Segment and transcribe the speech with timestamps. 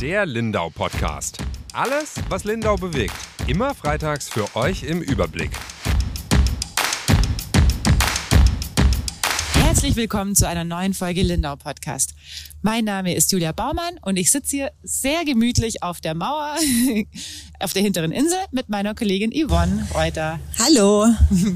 [0.00, 1.38] Der Lindau Podcast.
[1.72, 3.16] Alles, was Lindau bewegt.
[3.48, 5.50] Immer freitags für euch im Überblick.
[9.54, 12.14] Herzlich willkommen zu einer neuen Folge Lindau Podcast.
[12.62, 16.54] Mein Name ist Julia Baumann und ich sitze hier sehr gemütlich auf der Mauer
[17.58, 20.38] auf der hinteren Insel mit meiner Kollegin Yvonne Reuter.
[20.60, 21.08] Hallo.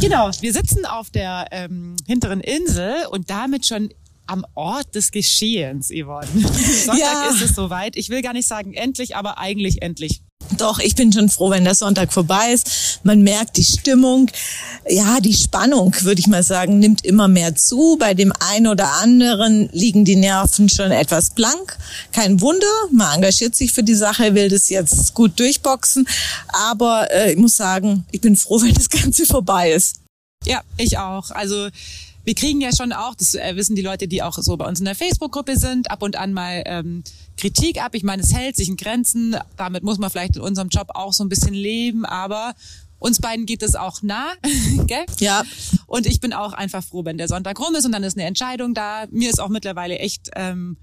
[0.00, 3.90] Genau, wir sitzen auf der ähm, hinteren Insel und damit schon
[4.30, 6.26] am Ort des Geschehens, Yvonne.
[6.84, 7.30] Sonntag Ja.
[7.34, 7.96] ist es soweit.
[7.96, 10.22] Ich will gar nicht sagen endlich, aber eigentlich endlich.
[10.56, 13.00] Doch, ich bin schon froh, wenn der Sonntag vorbei ist.
[13.04, 14.30] Man merkt die Stimmung,
[14.88, 17.96] ja, die Spannung, würde ich mal sagen, nimmt immer mehr zu.
[18.00, 21.78] Bei dem einen oder anderen liegen die Nerven schon etwas blank.
[22.12, 26.06] Kein Wunder, man engagiert sich für die Sache, will das jetzt gut durchboxen.
[26.48, 29.96] Aber äh, ich muss sagen, ich bin froh, wenn das Ganze vorbei ist.
[30.44, 31.30] Ja, ich auch.
[31.30, 31.68] Also
[32.30, 34.78] wir kriegen ja schon auch, das äh, wissen die Leute, die auch so bei uns
[34.78, 37.02] in der Facebook-Gruppe sind, ab und an mal ähm,
[37.36, 37.96] Kritik ab.
[37.96, 39.34] Ich meine, es hält sich in Grenzen.
[39.56, 42.54] Damit muss man vielleicht in unserem Job auch so ein bisschen leben, aber
[43.00, 44.28] uns beiden geht es auch nah,
[44.86, 45.06] gell?
[45.18, 45.42] Ja,
[45.88, 48.28] Und ich bin auch einfach froh, wenn der Sonntag rum ist und dann ist eine
[48.28, 49.06] Entscheidung da.
[49.10, 50.76] Mir ist auch mittlerweile echt ähm,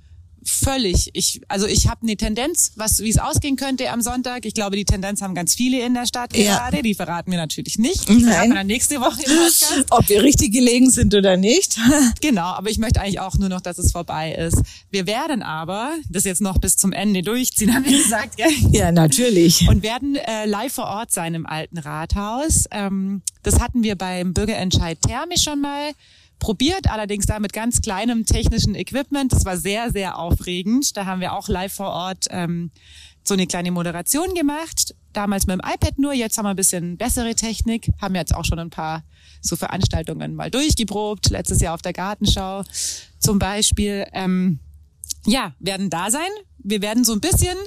[0.50, 1.10] völlig.
[1.14, 4.46] Ich, also ich habe eine Tendenz, was wie es ausgehen könnte am Sonntag.
[4.46, 6.58] Ich glaube, die Tendenz haben ganz viele in der Stadt Ja.
[6.70, 6.82] gerade.
[6.82, 8.08] Die verraten wir natürlich nicht.
[8.10, 9.86] Die verraten wir nächste Woche im Podcast.
[9.90, 11.78] ob wir richtig gelegen sind oder nicht.
[12.22, 14.58] Genau, aber ich möchte eigentlich auch nur noch, dass es vorbei ist.
[14.92, 18.50] Wir werden aber das jetzt noch bis zum Ende durchziehen, haben wir gesagt, gell?
[18.72, 19.68] ja, natürlich.
[19.68, 22.66] Und werden äh, live vor Ort sein im alten Rathaus.
[22.72, 25.92] Ähm, das hatten wir beim Bürgerentscheid Thermi schon mal
[26.40, 29.34] probiert, allerdings da mit ganz kleinem technischen Equipment.
[29.34, 30.96] Das war sehr, sehr aufregend.
[30.96, 32.72] Da haben wir auch live vor Ort ähm,
[33.24, 34.96] so eine kleine Moderation gemacht.
[35.14, 38.46] Damals mit dem iPad nur, jetzt haben wir ein bisschen bessere Technik, haben jetzt auch
[38.46, 39.04] schon ein paar
[39.42, 41.30] so Veranstaltungen mal durchgeprobt.
[41.30, 42.64] Letztes Jahr auf der Gartenschau
[43.20, 44.06] zum Beispiel.
[44.14, 44.60] Ähm,
[45.26, 46.30] ja, werden da sein.
[46.60, 47.58] Wir werden so ein bisschen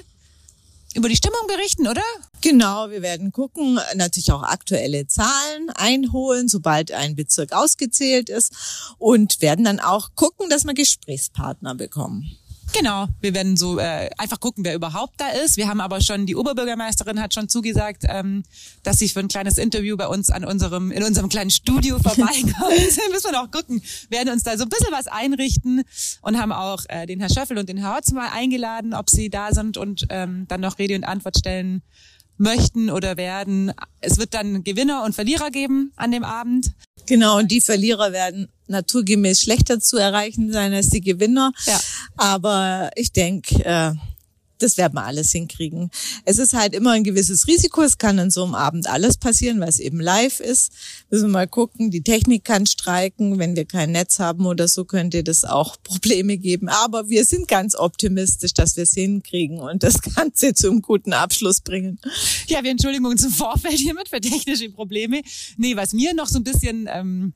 [0.94, 2.02] über die Stimmung berichten, oder?
[2.40, 9.40] Genau, wir werden gucken, natürlich auch aktuelle Zahlen einholen, sobald ein Bezirk ausgezählt ist und
[9.40, 12.36] werden dann auch gucken, dass wir Gesprächspartner bekommen.
[12.72, 15.56] Genau, wir werden so äh, einfach gucken, wer überhaupt da ist.
[15.56, 18.44] Wir haben aber schon, die Oberbürgermeisterin hat schon zugesagt, ähm,
[18.82, 22.54] dass sie für ein kleines Interview bei uns an unserem, in unserem kleinen Studio vorbeikommt.
[23.10, 25.82] Müssen wir noch gucken, werden uns da so ein bisschen was einrichten
[26.22, 29.30] und haben auch äh, den Herr Schöffel und den Herr Hotz mal eingeladen, ob sie
[29.30, 31.82] da sind und ähm, dann noch Rede und Antwort stellen
[32.40, 33.72] möchten oder werden.
[34.00, 36.72] Es wird dann Gewinner und Verlierer geben an dem Abend.
[37.06, 41.52] Genau, und die Verlierer werden naturgemäß schlechter zu erreichen sein als die Gewinner.
[41.66, 41.80] Ja.
[42.16, 43.92] Aber ich denke, äh,
[44.62, 45.90] das werden wir alles hinkriegen.
[46.24, 47.82] Es ist halt immer ein gewisses Risiko.
[47.82, 50.72] Es kann an so einem Abend alles passieren, weil es eben live ist.
[51.10, 51.90] Müssen wir mal gucken.
[51.90, 53.38] Die Technik kann streiken.
[53.38, 56.68] Wenn wir kein Netz haben oder so, könnte das auch Probleme geben.
[56.68, 61.60] Aber wir sind ganz optimistisch, dass wir es hinkriegen und das Ganze zum guten Abschluss
[61.60, 61.98] bringen.
[62.46, 65.22] Ja, wir entschuldigen uns im Vorfeld hiermit für technische Probleme.
[65.56, 67.32] Nee, was mir noch so ein bisschen, ähm,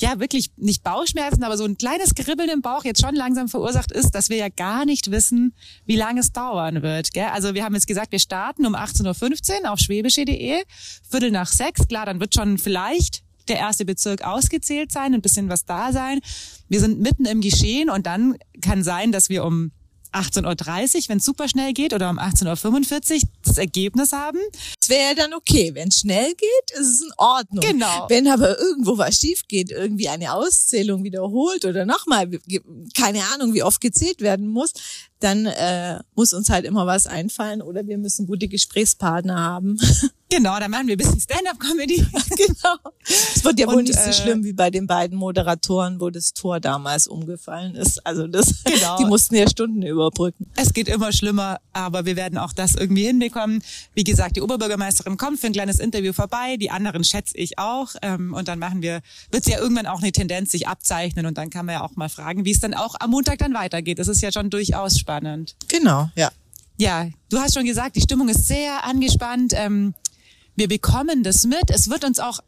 [0.00, 3.92] ja, wirklich nicht Bauchschmerzen, aber so ein kleines Kribbeln im Bauch jetzt schon langsam verursacht
[3.92, 7.12] ist, dass wir ja gar nicht wissen, wie lange es dauern wird.
[7.12, 7.28] Gell?
[7.32, 10.62] Also wir haben jetzt gesagt, wir starten um 18.15 Uhr auf schwäbische.de,
[11.08, 11.86] Viertel nach sechs.
[11.86, 16.20] Klar, dann wird schon vielleicht der erste Bezirk ausgezählt sein, ein bisschen was da sein.
[16.68, 19.72] Wir sind mitten im Geschehen und dann kann sein, dass wir um
[20.12, 24.38] 18.30 Uhr, wenn es super schnell geht, oder um 18.45 Uhr das Ergebnis haben.
[24.80, 25.72] Es wäre dann okay.
[25.74, 27.60] Wenn es schnell geht, ist es in Ordnung.
[27.60, 28.06] Genau.
[28.08, 32.28] Wenn aber irgendwo was schief geht, irgendwie eine Auszählung wiederholt oder nochmal,
[32.96, 34.72] keine Ahnung, wie oft gezählt werden muss,
[35.20, 39.78] dann äh, muss uns halt immer was einfallen oder wir müssen gute Gesprächspartner haben.
[40.32, 41.96] Genau, dann machen wir ein bisschen Stand-up-Comedy.
[42.36, 42.76] genau.
[43.04, 46.32] Es wird ja wohl nicht so äh, schlimm wie bei den beiden Moderatoren, wo das
[46.34, 48.06] Tor damals umgefallen ist.
[48.06, 48.96] Also das, Genau.
[48.98, 50.46] die mussten ja Stunden überbrücken.
[50.54, 53.60] Es geht immer schlimmer, aber wir werden auch das irgendwie hinbekommen.
[53.94, 57.96] Wie gesagt, die Oberbürgermeisterin kommt für ein kleines Interview vorbei, die anderen schätze ich auch.
[58.00, 59.00] Ähm, und dann machen wir,
[59.32, 62.08] wird ja irgendwann auch eine Tendenz sich abzeichnen und dann kann man ja auch mal
[62.08, 63.98] fragen, wie es dann auch am Montag dann weitergeht.
[63.98, 65.09] Das ist ja schon durchaus spannend.
[65.68, 66.30] Genau, ja.
[66.78, 69.52] Ja, du hast schon gesagt, die Stimmung ist sehr angespannt.
[69.54, 69.94] Ähm,
[70.56, 71.70] wir bekommen das mit.
[71.70, 72.40] Es wird uns auch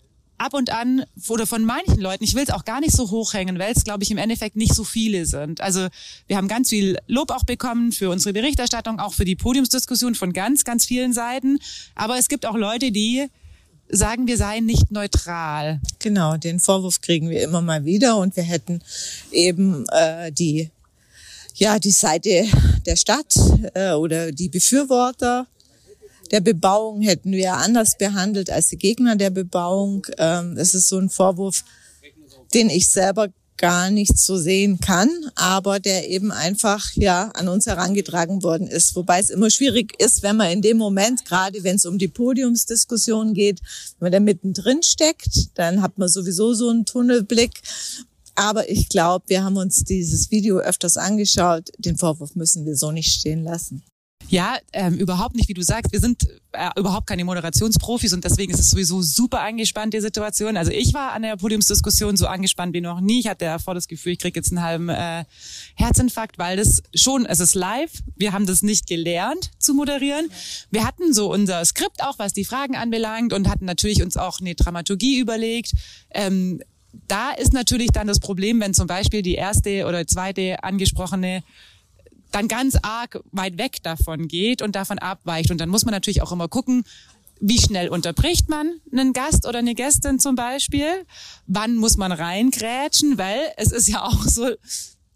[0.43, 3.59] ab und an oder von manchen Leuten, ich will es auch gar nicht so hochhängen,
[3.59, 5.61] weil es, glaube ich, im Endeffekt nicht so viele sind.
[5.61, 5.87] Also
[6.27, 10.33] wir haben ganz viel Lob auch bekommen für unsere Berichterstattung, auch für die Podiumsdiskussion von
[10.33, 11.59] ganz, ganz vielen Seiten.
[11.95, 13.29] Aber es gibt auch Leute, die
[13.89, 15.81] sagen, wir seien nicht neutral.
[15.99, 18.81] Genau, den Vorwurf kriegen wir immer mal wieder und wir hätten
[19.31, 20.71] eben äh, die
[21.55, 22.45] ja die Seite
[22.87, 23.35] der Stadt
[23.75, 25.47] äh, oder die Befürworter
[26.33, 30.07] der Bebauung hätten wir anders behandelt als die Gegner der Bebauung.
[30.17, 31.63] Ähm, das ist so ein Vorwurf,
[32.55, 33.29] den ich selber
[33.59, 38.97] gar nicht so sehen kann, aber der eben einfach ja an uns herangetragen worden ist.
[38.97, 42.09] Wobei es immer schwierig ist, wenn man in dem Moment, gerade wenn es um die
[42.09, 43.61] Podiumsdiskussion geht,
[43.99, 47.61] wenn man da mittendrin steckt, dann hat man sowieso so einen Tunnelblick.
[48.35, 51.71] Aber ich glaube, wir haben uns dieses Video öfters angeschaut.
[51.79, 53.83] Den Vorwurf müssen wir so nicht stehen lassen.
[54.29, 55.93] Ja, ähm, überhaupt nicht, wie du sagst.
[55.93, 60.57] Wir sind äh, überhaupt keine Moderationsprofis und deswegen ist es sowieso super angespannt, die Situation.
[60.57, 63.21] Also ich war an der Podiumsdiskussion so angespannt wie noch nie.
[63.21, 65.25] Ich hatte davor das Gefühl, ich kriege jetzt einen halben äh,
[65.75, 67.93] Herzinfarkt, weil das schon, es ist live.
[68.17, 70.31] Wir haben das nicht gelernt zu moderieren.
[70.71, 74.41] Wir hatten so unser Skript auch, was die Fragen anbelangt und hatten natürlich uns auch
[74.41, 75.73] eine Dramaturgie überlegt.
[76.11, 76.63] Ähm,
[77.09, 81.43] da ist natürlich dann das Problem, wenn zum Beispiel die erste oder zweite angesprochene
[82.31, 85.51] dann ganz arg weit weg davon geht und davon abweicht.
[85.51, 86.85] Und dann muss man natürlich auch immer gucken,
[87.41, 90.87] wie schnell unterbricht man einen Gast oder eine Gästin zum Beispiel?
[91.47, 93.19] Wann muss man reingrätschen?
[93.19, 94.49] Weil es ist ja auch so,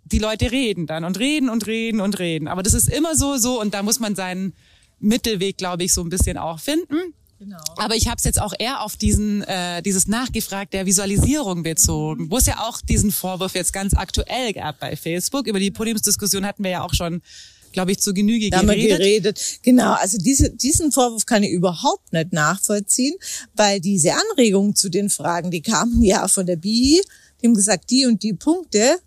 [0.05, 2.49] die Leute reden dann und reden und reden und reden.
[2.49, 4.55] Aber das ist immer so, so und da muss man seinen
[4.99, 7.15] Mittelweg, glaube ich, so ein bisschen auch finden.
[7.39, 7.63] Genau.
[7.77, 12.31] Aber ich habe es jetzt auch eher auf diesen äh, dieses Nachgefragt der Visualisierung bezogen,
[12.31, 15.47] wo es ja auch diesen Vorwurf jetzt ganz aktuell gab bei Facebook.
[15.47, 17.21] Über die Podiumsdiskussion hatten wir ja auch schon
[17.77, 18.71] glaube ich, zur Genüge da geredet.
[18.71, 19.59] Haben wir geredet.
[19.63, 23.15] Genau, also diese, diesen Vorwurf kann ich überhaupt nicht nachvollziehen,
[23.55, 27.03] weil diese Anregungen zu den Fragen, die kamen ja von der BI,
[27.41, 28.99] die haben gesagt, die und die Punkte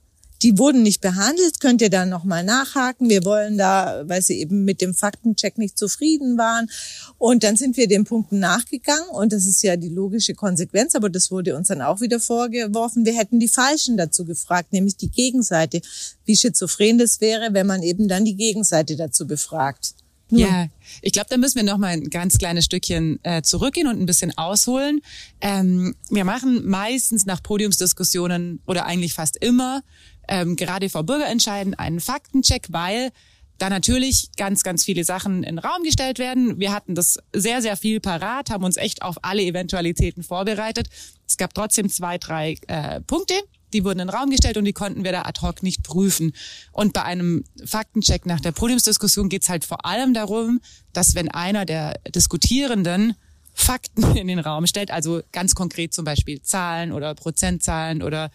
[0.42, 3.10] die wurden nicht behandelt, könnt ihr dann nochmal nachhaken.
[3.10, 6.70] Wir wollen da, weil sie eben mit dem Faktencheck nicht zufrieden waren.
[7.18, 11.10] Und dann sind wir den Punkten nachgegangen und das ist ja die logische Konsequenz, aber
[11.10, 13.06] das wurde uns dann auch wieder vorgeworfen.
[13.06, 15.82] Wir hätten die Falschen dazu gefragt, nämlich die Gegenseite.
[16.26, 19.94] Wie schizophren das wäre, wenn man eben dann die Gegenseite dazu befragt.
[20.32, 20.42] Nur.
[20.42, 20.68] Ja,
[21.02, 24.06] ich glaube, da müssen wir noch mal ein ganz kleines Stückchen äh, zurückgehen und ein
[24.06, 25.02] bisschen ausholen.
[25.42, 29.82] Ähm, wir machen meistens nach Podiumsdiskussionen oder eigentlich fast immer
[30.30, 33.12] ähm, gerade vor Bürgerentscheiden einen Faktencheck, weil
[33.58, 36.60] da natürlich ganz, ganz viele Sachen in den Raum gestellt werden.
[36.60, 40.88] Wir hatten das sehr, sehr viel parat, haben uns echt auf alle Eventualitäten vorbereitet.
[41.28, 43.34] Es gab trotzdem zwei, drei äh, Punkte,
[43.74, 46.34] die wurden in den Raum gestellt und die konnten wir da ad hoc nicht prüfen.
[46.72, 50.62] Und bei einem Faktencheck nach der Podiumsdiskussion geht es halt vor allem darum,
[50.94, 53.16] dass wenn einer der Diskutierenden
[53.54, 58.32] Fakten in den Raum stellt, also ganz konkret zum Beispiel Zahlen oder Prozentzahlen oder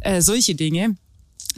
[0.00, 0.96] äh, solche Dinge,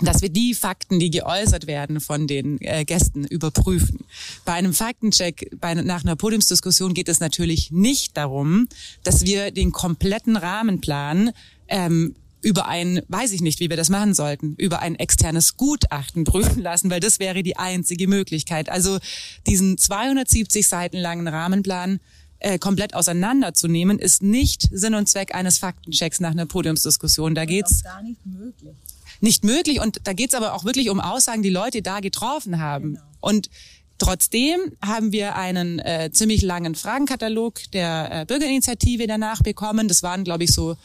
[0.00, 4.04] dass wir die Fakten, die geäußert werden von den äh, Gästen, überprüfen.
[4.44, 8.68] Bei einem Faktencheck, bei, nach einer Podiumsdiskussion geht es natürlich nicht darum,
[9.02, 11.32] dass wir den kompletten Rahmenplan
[11.68, 16.24] ähm, über ein, weiß ich nicht, wie wir das machen sollten, über ein externes Gutachten
[16.24, 18.68] prüfen lassen, weil das wäre die einzige Möglichkeit.
[18.68, 18.98] Also
[19.46, 21.98] diesen 270 Seiten langen Rahmenplan
[22.38, 27.34] äh, komplett auseinanderzunehmen, ist nicht Sinn und Zweck eines Faktenchecks nach einer Podiumsdiskussion.
[27.34, 28.76] Da geht's gar nicht möglich
[29.20, 29.80] nicht möglich.
[29.80, 32.94] Und da geht's aber auch wirklich um Aussagen, die Leute da getroffen haben.
[32.94, 33.04] Genau.
[33.20, 33.50] Und
[33.98, 39.88] Trotzdem haben wir einen äh, ziemlich langen Fragenkatalog der äh, Bürgerinitiative danach bekommen.
[39.88, 40.76] Das waren, glaube ich, so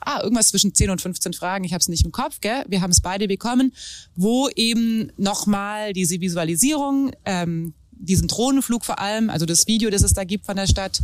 [0.00, 1.64] ah, irgendwas zwischen 10 und 15 Fragen.
[1.64, 2.64] Ich habe es nicht im Kopf, gell?
[2.68, 3.72] Wir haben es beide bekommen,
[4.14, 10.12] wo eben nochmal diese Visualisierung, ähm, diesen Drohnenflug vor allem, also das Video, das es
[10.12, 11.02] da gibt von der Stadt,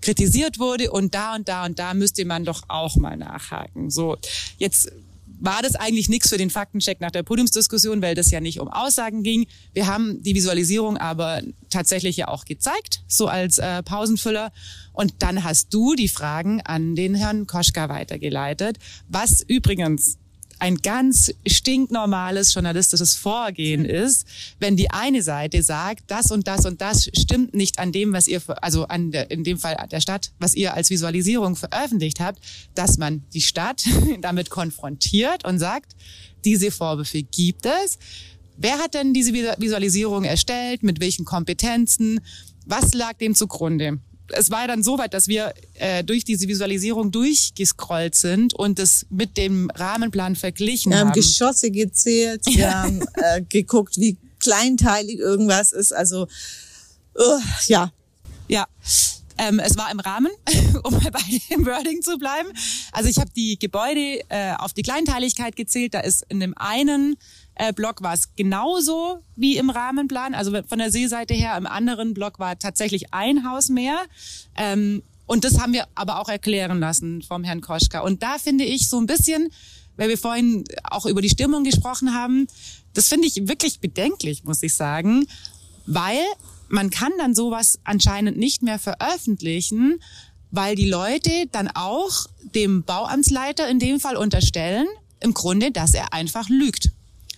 [0.00, 3.90] kritisiert wurde und da und da und da müsste man doch auch mal nachhaken.
[3.90, 4.16] So,
[4.58, 4.92] jetzt
[5.38, 8.68] war das eigentlich nichts für den Faktencheck nach der Podiumsdiskussion, weil das ja nicht um
[8.68, 9.46] Aussagen ging.
[9.72, 14.52] Wir haben die Visualisierung aber tatsächlich ja auch gezeigt, so als äh, Pausenfüller.
[14.92, 18.78] Und dann hast du die Fragen an den Herrn Koschka weitergeleitet,
[19.08, 20.18] was übrigens
[20.58, 24.26] ein ganz stinknormales journalistisches Vorgehen ist,
[24.58, 28.26] wenn die eine Seite sagt, das und das und das stimmt nicht an dem, was
[28.26, 32.40] ihr, also an der, in dem Fall der Stadt, was ihr als Visualisierung veröffentlicht habt,
[32.74, 33.84] dass man die Stadt
[34.20, 35.94] damit konfrontiert und sagt,
[36.44, 37.98] diese Vorwürfe gibt es.
[38.56, 40.82] Wer hat denn diese Visualisierung erstellt?
[40.82, 42.20] Mit welchen Kompetenzen?
[42.64, 44.00] Was lag dem zugrunde?
[44.28, 49.06] Es war dann so weit, dass wir äh, durch diese Visualisierung durchgescrollt sind und das
[49.10, 51.08] mit dem Rahmenplan verglichen wir haben.
[51.08, 55.92] Wir haben Geschosse gezählt, wir haben äh, geguckt, wie kleinteilig irgendwas ist.
[55.92, 56.26] Also
[57.18, 57.92] uh, ja.
[58.48, 58.66] Ja.
[59.38, 60.30] Ähm, es war im Rahmen,
[60.82, 62.48] um bei dem Wording zu bleiben.
[62.92, 65.94] Also ich habe die Gebäude äh, auf die Kleinteiligkeit gezählt.
[65.94, 67.16] Da ist in dem einen
[67.56, 71.56] äh, Block war es genauso wie im Rahmenplan, also von der Seeseite her.
[71.56, 73.98] Im anderen Block war tatsächlich ein Haus mehr.
[74.56, 78.00] Ähm, und das haben wir aber auch erklären lassen vom Herrn Koschka.
[78.00, 79.48] Und da finde ich so ein bisschen,
[79.96, 82.46] weil wir vorhin auch über die Stimmung gesprochen haben,
[82.94, 85.26] das finde ich wirklich bedenklich, muss ich sagen,
[85.86, 86.18] weil
[86.68, 90.00] man kann dann sowas anscheinend nicht mehr veröffentlichen,
[90.50, 94.86] weil die Leute dann auch dem Bauamtsleiter in dem Fall unterstellen,
[95.20, 96.90] im Grunde, dass er einfach lügt.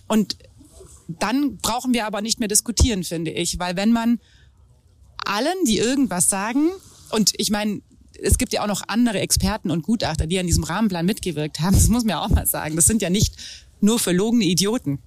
[0.07, 0.37] Und
[1.07, 4.19] dann brauchen wir aber nicht mehr diskutieren, finde ich, weil wenn man
[5.25, 6.69] allen, die irgendwas sagen,
[7.11, 7.81] und ich meine,
[8.21, 11.73] es gibt ja auch noch andere Experten und Gutachter, die an diesem Rahmenplan mitgewirkt haben.
[11.73, 12.75] Das muss man ja auch mal sagen.
[12.75, 13.35] Das sind ja nicht
[13.81, 14.99] nur verlogene Idioten,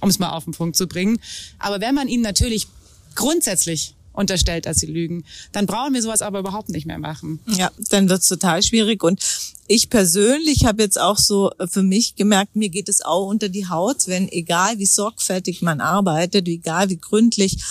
[0.00, 1.18] um es mal auf den Punkt zu bringen.
[1.58, 2.66] Aber wenn man ihnen natürlich
[3.14, 7.40] grundsätzlich unterstellt, dass sie lügen, dann brauchen wir sowas aber überhaupt nicht mehr machen.
[7.46, 9.02] Ja, dann wird's total schwierig.
[9.02, 9.20] Und
[9.66, 13.68] ich persönlich habe jetzt auch so für mich gemerkt, mir geht es auch unter die
[13.68, 17.62] Haut, wenn egal wie sorgfältig man arbeitet, egal wie gründlich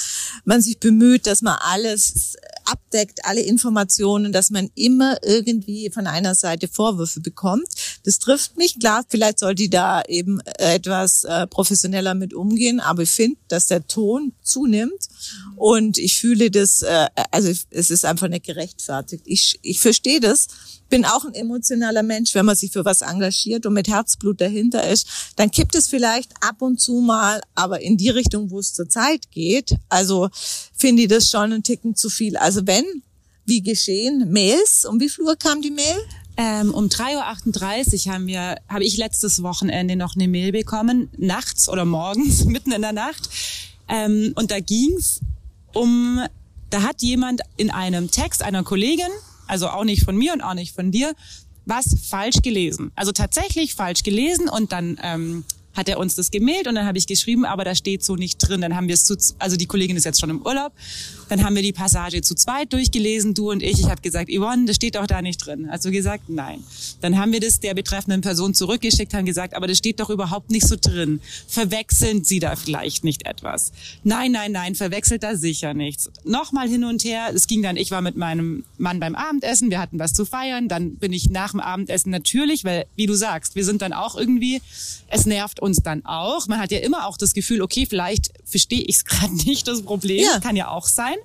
[0.43, 2.35] man sich bemüht, dass man alles
[2.65, 7.67] abdeckt, alle Informationen, dass man immer irgendwie von einer Seite Vorwürfe bekommt.
[8.03, 8.79] Das trifft mich.
[8.79, 13.67] Klar, vielleicht soll die da eben etwas äh, professioneller mit umgehen, aber ich finde, dass
[13.67, 15.09] der Ton zunimmt
[15.57, 19.23] und ich fühle das, äh, also es ist einfach nicht gerechtfertigt.
[19.25, 20.47] Ich, ich verstehe das
[20.93, 22.33] bin auch ein emotionaler Mensch.
[22.33, 26.31] Wenn man sich für was engagiert und mit Herzblut dahinter ist, dann kippt es vielleicht
[26.41, 29.75] ab und zu mal, aber in die Richtung, wo es zur Zeit geht.
[29.89, 30.29] Also
[30.73, 32.37] finde ich das schon ein Ticken zu viel.
[32.37, 32.85] Also wenn,
[33.45, 35.97] wie geschehen, Mails, um wie viel kam die Mail?
[36.35, 41.69] Ähm, um 3.38 Uhr haben wir, habe ich letztes Wochenende noch eine Mail bekommen, nachts
[41.69, 43.29] oder morgens, mitten in der Nacht.
[43.87, 45.19] Ähm, und da ging's
[45.73, 46.21] um,
[46.69, 49.11] da hat jemand in einem Text einer Kollegin
[49.47, 51.13] also auch nicht von mir und auch nicht von dir,
[51.65, 52.91] was falsch gelesen.
[52.95, 56.97] Also tatsächlich falsch gelesen und dann ähm, hat er uns das gemailt und dann habe
[56.97, 58.61] ich geschrieben, aber da steht so nicht drin.
[58.61, 60.73] Dann haben wir es zu, also die Kollegin ist jetzt schon im Urlaub,
[61.29, 63.79] dann haben wir die Passage zu zweit durchgelesen, du und ich.
[63.79, 65.69] Ich habe gesagt, Yvonne, das steht doch da nicht drin.
[65.81, 66.63] Du gesagt, nein.
[67.01, 70.51] Dann haben wir das der betreffenden Person zurückgeschickt, haben gesagt, aber das steht doch überhaupt
[70.51, 71.21] nicht so drin.
[71.47, 73.71] Verwechseln Sie da vielleicht nicht etwas?
[74.03, 76.11] Nein, nein, nein, verwechselt da sicher nichts.
[76.23, 77.31] Nochmal hin und her.
[77.33, 80.67] Es ging dann, ich war mit meinem Mann beim Abendessen, wir hatten was zu feiern.
[80.67, 84.15] Dann bin ich nach dem Abendessen natürlich, weil, wie du sagst, wir sind dann auch
[84.15, 84.61] irgendwie,
[85.07, 86.47] es nervt uns dann auch.
[86.47, 89.81] Man hat ja immer auch das Gefühl, okay, vielleicht verstehe ich es gerade nicht, das
[89.81, 90.23] Problem.
[90.23, 90.39] Ja.
[90.39, 91.15] Kann ja auch sein.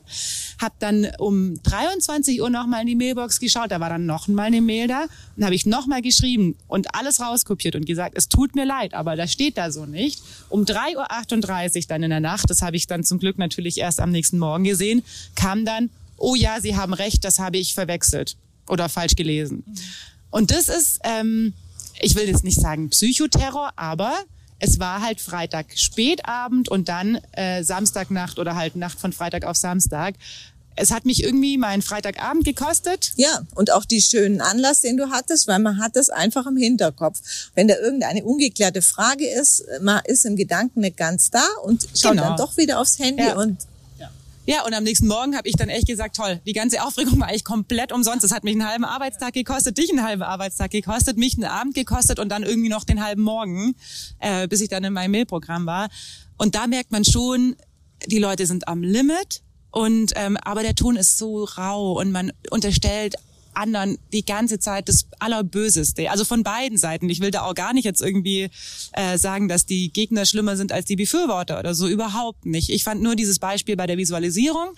[0.60, 4.44] Hab dann um 23 Uhr nochmal in die Mailbox geschaut, da war dann noch mal
[4.44, 8.54] eine Mail da und habe ich nochmal geschrieben und alles rauskopiert und gesagt, es tut
[8.54, 10.22] mir leid, aber das steht da so nicht.
[10.48, 14.00] Um 3.38 Uhr dann in der Nacht, das habe ich dann zum Glück natürlich erst
[14.00, 15.02] am nächsten Morgen gesehen,
[15.34, 18.36] kam dann, oh ja, Sie haben recht, das habe ich verwechselt
[18.68, 19.64] oder falsch gelesen.
[20.30, 21.54] Und das ist, ähm,
[22.00, 24.14] ich will jetzt nicht sagen Psychoterror, aber
[24.58, 29.56] es war halt Freitag Spätabend und dann äh, Samstagnacht oder halt Nacht von Freitag auf
[29.56, 30.14] Samstag.
[30.80, 33.12] Es hat mich irgendwie meinen Freitagabend gekostet.
[33.16, 36.56] Ja, und auch die schönen Anlass, den du hattest, weil man hat es einfach im
[36.56, 37.20] Hinterkopf.
[37.54, 42.12] Wenn da irgendeine ungeklärte Frage ist, man ist im Gedanken nicht ganz da und schaut
[42.12, 42.22] genau.
[42.28, 43.36] dann doch wieder aufs Handy ja.
[43.36, 43.58] und
[44.48, 47.28] ja, und am nächsten Morgen habe ich dann echt gesagt, toll, die ganze Aufregung war
[47.28, 48.24] eigentlich komplett umsonst.
[48.24, 51.74] Das hat mich einen halben Arbeitstag gekostet, dich einen halben Arbeitstag gekostet, mich einen Abend
[51.74, 53.74] gekostet und dann irgendwie noch den halben Morgen,
[54.20, 55.90] äh, bis ich dann in meinem Mailprogramm war.
[56.38, 57.56] Und da merkt man schon,
[58.06, 59.42] die Leute sind am Limit.
[59.70, 63.16] Und ähm, aber der Ton ist so rau und man unterstellt
[63.58, 66.10] anderen die ganze Zeit das Allerböseste.
[66.10, 67.10] Also von beiden Seiten.
[67.10, 68.50] Ich will da auch gar nicht jetzt irgendwie
[68.92, 71.88] äh, sagen, dass die Gegner schlimmer sind als die Befürworter oder so.
[71.88, 72.70] Überhaupt nicht.
[72.70, 74.68] Ich fand nur dieses Beispiel bei der Visualisierung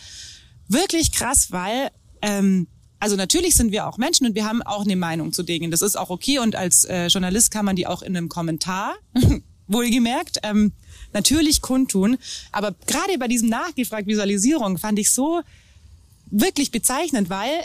[0.68, 1.90] wirklich krass, weil
[2.22, 2.66] ähm,
[2.99, 5.70] also natürlich sind wir auch Menschen und wir haben auch eine Meinung zu Dingen.
[5.70, 8.94] Das ist auch okay und als äh, Journalist kann man die auch in einem Kommentar,
[9.66, 10.72] wohlgemerkt, ähm,
[11.12, 12.18] natürlich kundtun.
[12.52, 15.40] Aber gerade bei diesem Nachgefragt Visualisierung fand ich so
[16.30, 17.64] wirklich bezeichnend, weil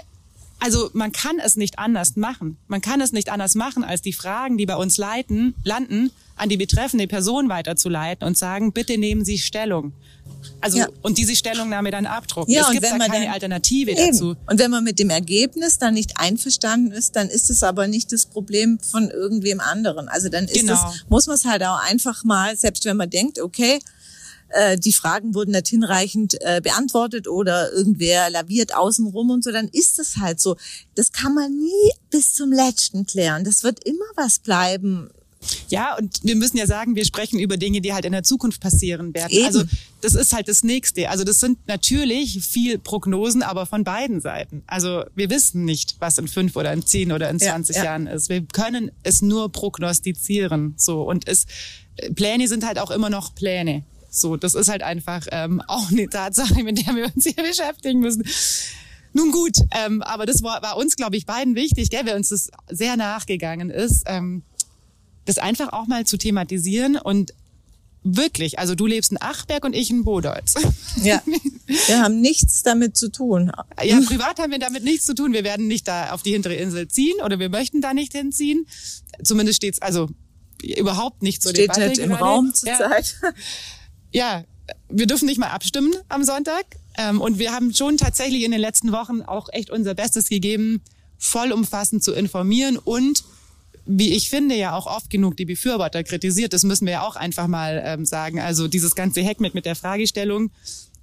[0.60, 2.58] also man kann es nicht anders machen.
[2.68, 6.50] Man kann es nicht anders machen, als die Fragen, die bei uns leiten, landen, an
[6.50, 9.94] die betreffende Person weiterzuleiten und sagen, bitte nehmen Sie Stellung.
[10.62, 10.88] Also ja.
[11.02, 12.54] und diese Stellungnahme dann abdrucken.
[12.54, 14.12] Ja, es gibt da keine dann, Alternative eben.
[14.12, 14.36] dazu.
[14.48, 18.12] Und wenn man mit dem Ergebnis dann nicht einverstanden ist, dann ist es aber nicht
[18.12, 20.08] das Problem von irgendwem anderen.
[20.08, 20.74] Also dann ist genau.
[20.74, 23.80] es, muss man es halt auch einfach mal, selbst wenn man denkt, okay,
[24.50, 29.68] äh, die Fragen wurden nicht hinreichend äh, beantwortet oder irgendwer laviert außenrum und so, dann
[29.70, 30.56] ist es halt so.
[30.96, 33.44] Das kann man nie bis zum Letzten klären.
[33.44, 35.10] Das wird immer was bleiben.
[35.70, 38.62] Ja, und wir müssen ja sagen, wir sprechen über Dinge, die halt in der Zukunft
[38.62, 39.32] passieren werden.
[39.32, 39.46] Eben.
[39.46, 39.64] Also
[40.02, 41.10] das ist halt das Nächste.
[41.10, 44.64] Also das sind natürlich viel Prognosen, aber von beiden Seiten.
[44.66, 47.92] Also wir wissen nicht, was in fünf oder in zehn oder in zwanzig ja, ja.
[47.92, 48.30] Jahren ist.
[48.30, 50.74] Wir können es nur prognostizieren.
[50.78, 51.46] So und es
[52.16, 53.84] Pläne sind halt auch immer noch Pläne.
[54.16, 58.00] So, das ist halt einfach ähm, auch eine Tatsache, mit der wir uns hier beschäftigen
[58.00, 58.24] müssen.
[59.14, 62.30] Nun gut, ähm, aber das war, war uns, glaube ich, beiden wichtig, gell, wer uns
[62.30, 64.44] das sehr nachgegangen ist, ähm,
[65.24, 67.34] das einfach auch mal zu thematisieren und
[68.04, 70.54] wirklich, also du lebst in Achberg und ich in Bodolz.
[71.02, 71.22] Ja,
[71.88, 73.52] wir haben nichts damit zu tun.
[73.84, 75.34] Ja, privat haben wir damit nichts zu tun.
[75.34, 78.68] Wir werden nicht da auf die hintere Insel ziehen oder wir möchten da nicht hinziehen.
[79.24, 80.10] Zumindest steht's, also
[80.62, 82.24] überhaupt nicht zur Steht Debatte halt im gerade.
[82.24, 83.16] Raum zurzeit.
[83.22, 83.30] ja,
[84.90, 86.66] wir dürfen nicht mal abstimmen am Sonntag.
[86.98, 90.82] Ähm, und wir haben schon tatsächlich in den letzten Wochen auch echt unser Bestes gegeben,
[91.18, 93.24] vollumfassend zu informieren und
[93.88, 96.54] wie ich finde, ja auch oft genug die Befürworter kritisiert.
[96.54, 98.40] Das müssen wir ja auch einfach mal ähm, sagen.
[98.40, 100.50] Also dieses ganze Hackmeck mit der Fragestellung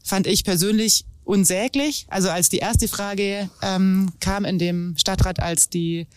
[0.02, 2.06] fand ich persönlich unsäglich.
[2.08, 6.08] Also als die erste Frage ähm, kam in dem Stadtrat, als die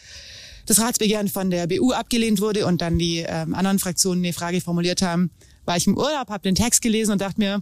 [0.65, 4.61] das Ratsbegehren von der BU abgelehnt wurde und dann die ähm, anderen Fraktionen eine Frage
[4.61, 5.29] formuliert haben,
[5.65, 7.61] war ich im Urlaub, habe den Text gelesen und dachte mir,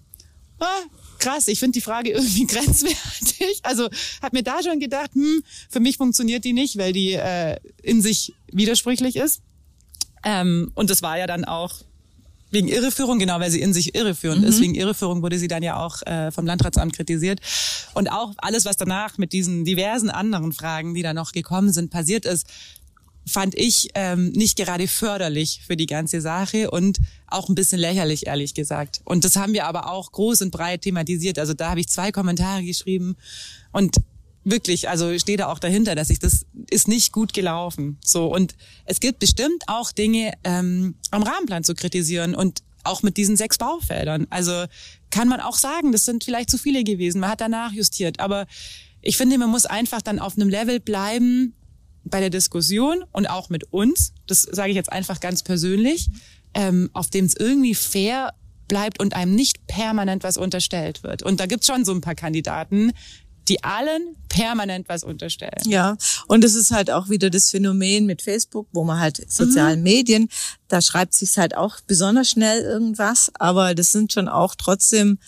[0.60, 0.82] ah,
[1.20, 3.60] krass, ich finde die Frage irgendwie grenzwertig.
[3.64, 3.90] Also
[4.22, 8.02] habe mir da schon gedacht, hm, für mich funktioniert die nicht, weil die äh, in
[8.02, 9.42] sich widersprüchlich ist.
[10.24, 11.82] Ähm, und das war ja dann auch
[12.54, 14.62] wegen Irreführung, genau, weil sie in sich irreführend ist.
[14.62, 17.40] Wegen Irreführung wurde sie dann ja auch äh, vom Landratsamt kritisiert.
[17.96, 21.90] Und auch alles, was danach mit diesen diversen anderen Fragen, die da noch gekommen sind,
[21.90, 22.46] passiert ist,
[23.26, 28.28] fand ich ähm, nicht gerade förderlich für die ganze Sache und auch ein bisschen lächerlich,
[28.28, 29.02] ehrlich gesagt.
[29.06, 31.40] Und das haben wir aber auch groß und breit thematisiert.
[31.40, 33.16] Also da habe ich zwei Kommentare geschrieben
[33.72, 33.96] und
[34.44, 37.98] wirklich, also stehe da auch dahinter, dass ich das ist nicht gut gelaufen.
[38.04, 43.16] So und es gibt bestimmt auch Dinge ähm, am Rahmenplan zu kritisieren und auch mit
[43.16, 44.28] diesen sechs Baufeldern.
[44.30, 44.66] Also
[45.10, 47.22] kann man auch sagen, das sind vielleicht zu viele gewesen.
[47.22, 48.46] Man hat danach justiert, aber
[49.02, 51.54] ich finde, man muss einfach dann auf einem Level bleiben
[52.04, 54.14] bei der Diskussion und auch mit uns.
[54.28, 56.10] Das sage ich jetzt einfach ganz persönlich,
[56.54, 58.34] ähm, auf dem es irgendwie fair
[58.68, 61.24] bleibt und einem nicht permanent was unterstellt wird.
[61.24, 62.92] Und da gibt's schon so ein paar Kandidaten,
[63.50, 65.62] die allen permanent was unterstellen.
[65.66, 69.84] Ja, und es ist halt auch wieder das Phänomen mit Facebook, wo man halt sozialen
[69.84, 70.30] Medien,
[70.70, 75.20] da schreibt sich's halt auch besonders schnell irgendwas, aber das sind schon auch trotzdem,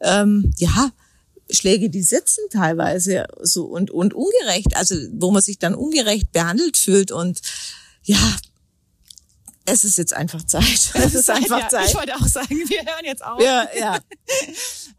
[0.00, 0.90] ähm, ja,
[1.52, 6.76] Schläge, die sitzen teilweise so und, und ungerecht, also wo man sich dann ungerecht behandelt
[6.76, 7.40] fühlt und
[8.04, 8.36] ja,
[9.64, 10.90] es ist jetzt einfach Zeit.
[10.94, 11.88] Es ist einfach ja, Zeit.
[11.88, 13.40] Ich wollte auch sagen, wir hören jetzt auf.
[13.40, 13.98] Ja, ja.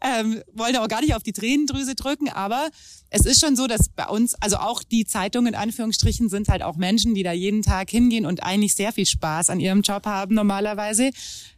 [0.00, 2.70] ähm, wollen auch gar nicht auf die Tränendrüse drücken, aber
[3.10, 6.62] es ist schon so, dass bei uns, also auch die Zeitungen in Anführungsstrichen sind halt
[6.62, 10.06] auch Menschen, die da jeden Tag hingehen und eigentlich sehr viel Spaß an ihrem Job
[10.06, 11.10] haben normalerweise.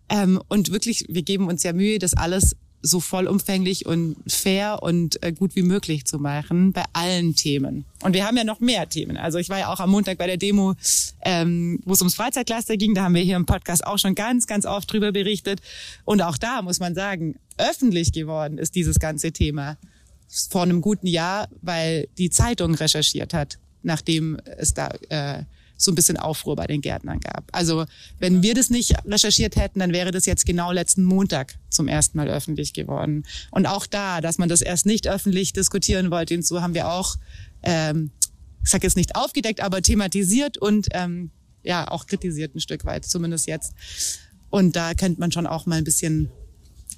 [0.09, 5.23] Ähm, und wirklich, wir geben uns ja Mühe, das alles so vollumfänglich und fair und
[5.23, 7.85] äh, gut wie möglich zu machen bei allen Themen.
[8.03, 9.17] Und wir haben ja noch mehr Themen.
[9.17, 10.75] Also ich war ja auch am Montag bei der Demo,
[11.25, 12.95] ähm, wo es ums Freizeitcluster ging.
[12.95, 15.61] Da haben wir hier im Podcast auch schon ganz, ganz oft drüber berichtet.
[16.05, 19.77] Und auch da muss man sagen, öffentlich geworden ist dieses ganze Thema
[20.51, 25.45] vor einem guten Jahr, weil die Zeitung recherchiert hat, nachdem es da äh,
[25.77, 27.45] so ein bisschen Aufruhr bei den Gärtnern gab.
[27.53, 27.85] Also
[28.19, 32.17] wenn wir das nicht recherchiert hätten, dann wäre das jetzt genau letzten Montag zum ersten
[32.17, 33.25] Mal öffentlich geworden.
[33.51, 36.89] Und auch da, dass man das erst nicht öffentlich diskutieren wollte, und so haben wir
[36.89, 37.17] auch,
[37.63, 38.11] ähm,
[38.65, 41.31] ich sage jetzt nicht aufgedeckt, aber thematisiert und ähm,
[41.63, 43.75] ja auch kritisiert ein Stück weit, zumindest jetzt.
[44.51, 46.31] Und da könnte man schon auch mal ein bisschen,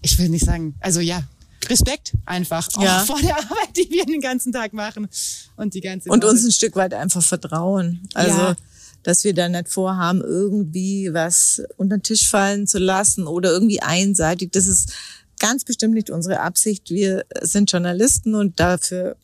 [0.02, 1.24] ich will nicht sagen, also ja,
[1.66, 3.00] Respekt einfach auch Ja.
[3.04, 5.08] vor der Arbeit, die wir den ganzen Tag machen
[5.56, 6.30] und die ganze Und Woche.
[6.32, 8.08] uns ein Stück weit einfach vertrauen.
[8.14, 8.56] Also, Ja.
[9.02, 13.80] dass wir da nicht vorhaben, irgendwie was unter den Tisch fallen zu lassen oder irgendwie
[13.82, 14.52] einseitig.
[14.52, 14.92] Das ist
[15.40, 16.90] ganz bestimmt nicht unsere Absicht.
[16.90, 19.16] Wir sind Journalisten und dafür,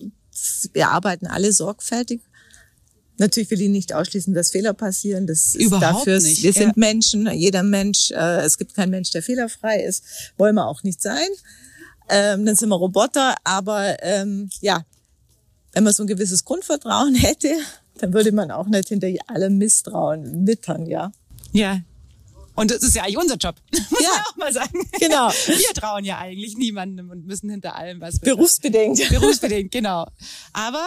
[0.72, 2.20] wir arbeiten alle sorgfältig.
[3.16, 5.26] Natürlich will ich nicht ausschließen, dass Fehler passieren.
[5.28, 6.60] Das ist Überhaupt dafür, nicht, wir ja.
[6.62, 10.02] sind Menschen, jeder Mensch, äh, es gibt keinen Mensch, der fehlerfrei ist.
[10.36, 11.28] Wollen wir auch nicht sein.
[12.08, 14.84] Ähm, dann sind wir Roboter, aber ähm, ja,
[15.72, 17.54] wenn man so ein gewisses Grundvertrauen hätte,
[17.98, 21.12] dann würde man auch nicht hinter allem misstrauen, wittern, ja.
[21.52, 21.80] Ja.
[22.56, 23.56] Und das ist ja eigentlich unser Job.
[23.90, 24.08] Muss Ja.
[24.10, 24.88] man auch mal sagen.
[25.00, 25.28] Genau.
[25.46, 28.24] Wir trauen ja eigentlich niemandem und müssen hinter allem was wissen.
[28.24, 29.08] Berufsbedingt.
[29.08, 30.06] Berufsbedingt, genau.
[30.52, 30.86] Aber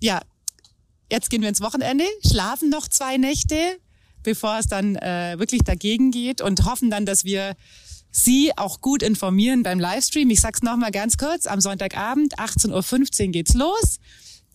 [0.00, 0.20] ja,
[1.10, 3.56] jetzt gehen wir ins Wochenende, schlafen noch zwei Nächte,
[4.22, 7.56] bevor es dann äh, wirklich dagegen geht und hoffen dann, dass wir
[8.10, 10.30] Sie auch gut informieren beim Livestream.
[10.30, 11.46] Ich sag's noch mal ganz kurz.
[11.46, 13.98] Am Sonntagabend, 18.15 Uhr geht's los.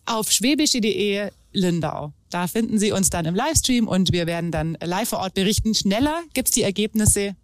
[0.05, 2.13] Auf schwäbische.de Lindau.
[2.29, 5.73] Da finden Sie uns dann im Livestream und wir werden dann live vor Ort berichten.
[5.73, 7.35] Schneller gibt's die Ergebnisse.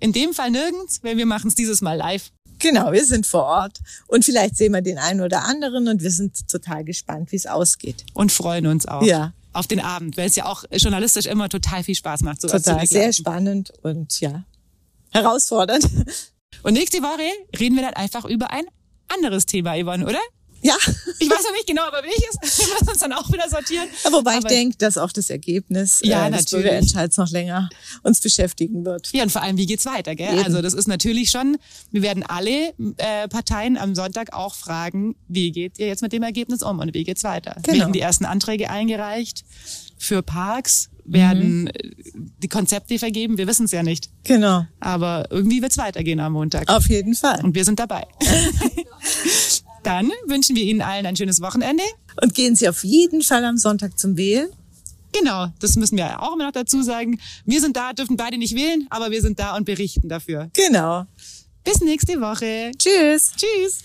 [0.00, 2.30] In dem Fall nirgends, weil wir machen's dieses Mal live.
[2.58, 3.78] Genau, wir sind vor Ort.
[4.08, 7.46] Und vielleicht sehen wir den einen oder anderen und wir sind total gespannt, wie es
[7.46, 8.04] ausgeht.
[8.14, 9.32] und freuen uns auch Ja.
[9.52, 12.40] auf den Abend, weil es ja auch journalistisch immer total viel Spaß macht.
[12.40, 14.44] Sowas Total, zu sehr spannend und ja,
[15.12, 15.88] herausfordernd.
[16.62, 17.22] Und nächste Woche
[17.58, 18.64] reden wir dann einfach über ein
[19.08, 20.20] anderes Thema, Yvonne, oder?
[20.64, 20.76] Ja,
[21.18, 22.36] Ich weiß noch nicht genau, aber welches.
[22.68, 23.88] Wir müssen uns dann auch wieder sortieren.
[24.12, 26.50] wobei ich Aber- denke, dass auch das Ergebnis Ja, äh, des.
[26.50, 27.68] Bürgerentscheids noch länger
[28.04, 29.10] uns beschäftigen wird.
[29.12, 30.34] Ja, und vor allem, wie geht's weiter, gell?
[30.34, 30.44] Eben.
[30.44, 31.56] Also das ist natürlich schon,
[31.90, 36.22] wir werden alle äh, Parteien am Sonntag auch fragen, wie geht ihr jetzt mit dem
[36.22, 37.56] Ergebnis um und wie geht's weiter?
[37.64, 37.78] Genau.
[37.78, 39.42] Werden die ersten Anträge eingereicht
[39.98, 40.90] für Parks?
[41.04, 41.90] Werden äh,
[42.42, 43.38] die Konzepte vergeben.
[43.38, 44.10] Wir wissen es ja nicht.
[44.24, 44.66] Genau.
[44.80, 46.68] Aber irgendwie wird es weitergehen am Montag.
[46.68, 47.44] Auf jeden Fall.
[47.44, 48.06] Und wir sind dabei.
[49.82, 51.82] Dann wünschen wir Ihnen allen ein schönes Wochenende.
[52.22, 54.48] Und gehen Sie auf jeden Fall am Sonntag zum Wählen.
[55.12, 57.20] Genau, das müssen wir auch immer noch dazu sagen.
[57.44, 60.50] Wir sind da, dürfen beide nicht wählen, aber wir sind da und berichten dafür.
[60.54, 61.04] Genau.
[61.64, 62.72] Bis nächste Woche.
[62.78, 63.32] Tschüss.
[63.36, 63.84] Tschüss.